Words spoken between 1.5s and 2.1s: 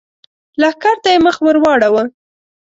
واړاوه!